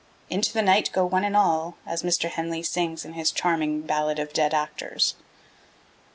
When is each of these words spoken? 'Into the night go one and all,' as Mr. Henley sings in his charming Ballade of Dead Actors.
'Into 0.31 0.51
the 0.51 0.63
night 0.63 0.89
go 0.91 1.05
one 1.05 1.23
and 1.23 1.37
all,' 1.37 1.75
as 1.85 2.01
Mr. 2.01 2.27
Henley 2.31 2.63
sings 2.63 3.05
in 3.05 3.13
his 3.13 3.29
charming 3.29 3.81
Ballade 3.83 4.17
of 4.17 4.33
Dead 4.33 4.51
Actors. 4.51 5.13